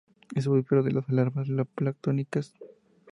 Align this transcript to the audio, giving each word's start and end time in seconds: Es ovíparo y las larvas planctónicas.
Es 0.33 0.47
ovíparo 0.47 0.87
y 0.87 0.91
las 0.93 1.07
larvas 1.09 1.47
planctónicas. 1.75 2.55